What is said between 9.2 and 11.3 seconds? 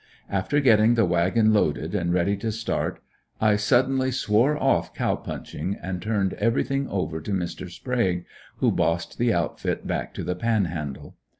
outfit back to the Panhandle.